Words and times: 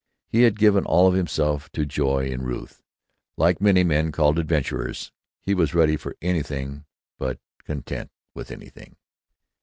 He 0.27 0.41
had 0.41 0.57
given 0.57 0.83
all 0.83 1.07
of 1.07 1.13
himself 1.13 1.71
to 1.73 1.85
joy 1.85 2.25
in 2.25 2.41
Ruth. 2.41 2.81
Like 3.37 3.61
many 3.61 3.83
men 3.83 4.11
called 4.11 4.39
"adventurers," 4.39 5.11
he 5.43 5.53
was 5.53 5.75
ready 5.75 5.95
for 5.95 6.15
anything 6.23 6.85
but 7.19 7.37
content 7.65 8.09
with 8.33 8.49
anything. 8.49 8.95